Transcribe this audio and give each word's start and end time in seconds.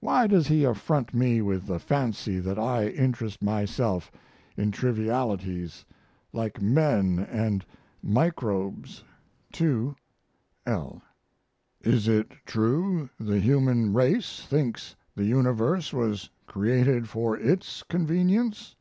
Why 0.00 0.26
does 0.26 0.48
he 0.48 0.62
affront 0.64 1.14
me 1.14 1.40
with 1.40 1.64
the 1.64 1.78
fancy 1.78 2.38
that 2.38 2.58
I 2.58 2.88
interest 2.88 3.40
Myself 3.42 4.12
in 4.58 4.72
trivialities 4.72 5.86
like 6.34 6.60
men 6.60 7.20
and 7.20 7.64
microbes? 8.02 9.04
II. 9.58 9.94
L. 10.66 11.00
Is 11.80 12.08
it 12.08 12.32
true 12.44 13.08
the 13.18 13.40
human 13.40 13.94
race 13.94 14.44
thinks 14.44 14.96
the 15.16 15.24
universe 15.24 15.94
was 15.94 16.28
created 16.46 17.08
for 17.08 17.34
its 17.34 17.82
convenience? 17.84 18.76